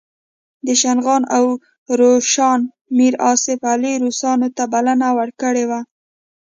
[0.65, 1.45] د شغنان او
[1.99, 2.59] روشان
[2.97, 5.79] میر آصف علي روسانو ته بلنه ورکړې وه.